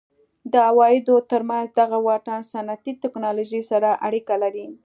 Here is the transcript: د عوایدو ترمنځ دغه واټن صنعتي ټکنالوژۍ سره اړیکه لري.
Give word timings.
د 0.51 0.53
عوایدو 0.69 1.15
ترمنځ 1.31 1.67
دغه 1.79 1.97
واټن 2.07 2.39
صنعتي 2.51 2.93
ټکنالوژۍ 3.03 3.61
سره 3.71 3.89
اړیکه 4.07 4.35
لري. 4.43 4.67